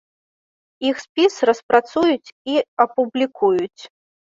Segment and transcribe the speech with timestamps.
[0.89, 3.81] Іх спіс распрацуюць і апублікуюць.